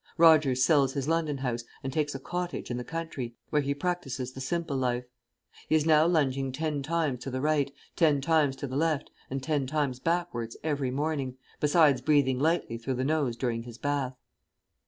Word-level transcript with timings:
Roger 0.17 0.55
sells 0.55 0.93
his 0.93 1.07
London 1.07 1.37
house 1.37 1.63
and 1.83 1.93
takes 1.93 2.15
a 2.15 2.19
cottage 2.19 2.71
in 2.71 2.77
the 2.77 2.83
country, 2.83 3.35
where 3.51 3.61
he 3.61 3.75
practises 3.75 4.31
the 4.31 4.41
simple 4.41 4.75
life. 4.75 5.05
He 5.69 5.75
is 5.75 5.85
now 5.85 6.07
lunging 6.07 6.51
ten 6.51 6.81
times 6.81 7.21
to 7.23 7.29
the 7.29 7.39
right, 7.39 7.71
ten 7.95 8.19
times 8.19 8.55
to 8.55 8.65
the 8.67 8.75
left 8.75 9.11
and 9.29 9.43
ten 9.43 9.67
times 9.67 9.99
backwards 9.99 10.57
every 10.63 10.89
morning, 10.89 11.37
besides 11.59 12.01
breathing 12.01 12.39
lightly 12.39 12.79
through 12.79 12.95
the 12.95 13.03
nose 13.03 13.37
during 13.37 13.61
his 13.61 13.77
bath. 13.77 14.17